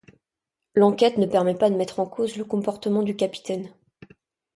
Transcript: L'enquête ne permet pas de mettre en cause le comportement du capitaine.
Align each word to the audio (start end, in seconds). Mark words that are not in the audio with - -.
L'enquête 0.73 1.19
ne 1.19 1.27
permet 1.27 1.53
pas 1.53 1.69
de 1.69 1.75
mettre 1.75 1.99
en 1.99 2.07
cause 2.07 2.35
le 2.35 2.43
comportement 2.43 3.03
du 3.03 3.15
capitaine. 3.15 3.71